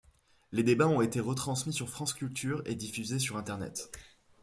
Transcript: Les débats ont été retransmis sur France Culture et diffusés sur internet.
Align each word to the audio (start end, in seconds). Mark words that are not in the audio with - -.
Les 0.51 0.63
débats 0.63 0.87
ont 0.87 1.01
été 1.01 1.19
retransmis 1.19 1.73
sur 1.73 1.87
France 1.87 2.13
Culture 2.13 2.63
et 2.65 2.73
diffusés 2.73 3.19
sur 3.19 3.37
internet. 3.37 3.91